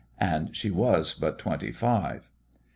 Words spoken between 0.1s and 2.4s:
And she was but twenty five....